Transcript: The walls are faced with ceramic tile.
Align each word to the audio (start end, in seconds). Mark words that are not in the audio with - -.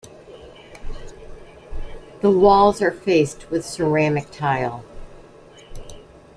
The 2.21 2.31
walls 2.31 2.81
are 2.81 2.89
faced 2.89 3.51
with 3.51 3.63
ceramic 3.63 4.31
tile. 4.31 4.83